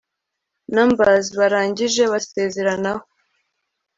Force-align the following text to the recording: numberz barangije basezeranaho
numberz 0.73 1.09
barangije 1.39 2.03
basezeranaho 2.11 3.03